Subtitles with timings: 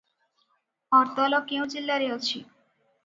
[0.99, 2.43] ଅର୍ତଲ କେଉଁ ଜିଲ୍ଲାରେ ଅଛି?